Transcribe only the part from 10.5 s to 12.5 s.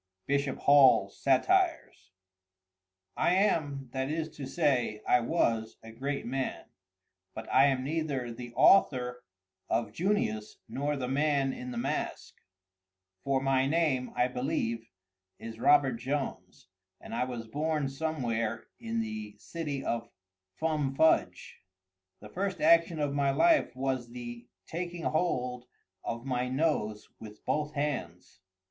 nor the man in the mask;